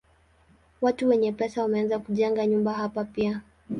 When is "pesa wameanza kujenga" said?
1.31-2.45